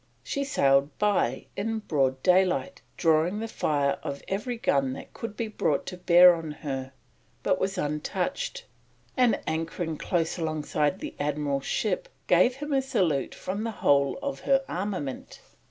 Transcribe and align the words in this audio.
She 0.23 0.43
sailed 0.43 0.97
by 0.97 1.45
in 1.55 1.77
broad 1.77 2.23
daylight, 2.23 2.81
drawing 2.97 3.37
the 3.39 3.47
fire 3.47 3.99
of 4.01 4.23
every 4.27 4.57
gun 4.57 4.93
that 4.93 5.13
could 5.13 5.37
be 5.37 5.47
brought 5.47 5.85
to 5.85 5.97
bear 5.97 6.33
on 6.33 6.49
her, 6.65 6.91
but 7.43 7.59
was 7.59 7.77
untouched, 7.77 8.65
and, 9.15 9.39
anchoring 9.45 9.97
close 9.97 10.39
alongside 10.39 11.01
the 11.01 11.13
Admiral's 11.19 11.67
ship, 11.67 12.09
gave 12.25 12.55
him 12.55 12.73
a 12.73 12.81
salute 12.81 13.35
from 13.35 13.63
the 13.63 13.69
whole 13.69 14.17
of 14.23 14.39
her 14.39 14.63
armament. 14.67 15.39